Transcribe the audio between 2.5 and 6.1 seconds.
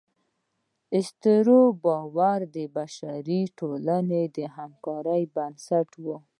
د بشري ټولنې د همکارۍ بنسټ و.